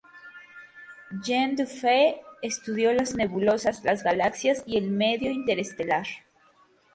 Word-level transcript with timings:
Jean 1.23 1.55
Dufay 1.55 2.21
estudió 2.41 2.91
las 2.91 3.13
nebulosas, 3.13 3.83
las 3.83 4.01
galaxias 4.01 4.63
y 4.65 4.77
el 4.79 4.89
medio 4.89 5.29
interestelar. 5.29 6.07